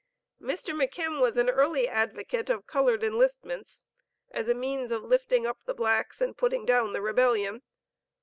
[0.41, 0.73] Mr.
[0.73, 3.83] McKim was an early advocate of colored enlistments,
[4.31, 7.61] as a means of lifting up the blacks and putting down the rebellion.